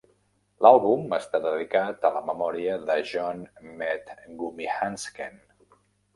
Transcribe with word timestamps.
L'àlbum 0.65 1.11
està 1.17 1.41
dedicat 1.43 2.07
a 2.09 2.11
la 2.15 2.23
memòria 2.31 2.79
de 2.89 2.97
John 3.11 3.45
Med 3.83 4.11
Gummihandsken. 4.43 5.41